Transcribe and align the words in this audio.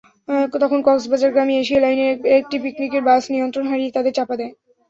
তখন 0.55 0.79
কক্সবাজারগামী 0.83 1.53
এশিয়া 1.57 1.81
লাইনের 1.81 2.09
একটি 2.37 2.55
পিকনিকের 2.63 3.03
বাস 3.07 3.23
নিয়ন্ত্রণ 3.33 3.65
হারিয়ে 3.67 3.95
তাদের 3.95 4.13
চাপা 4.17 4.35
দেয়। 4.39 4.53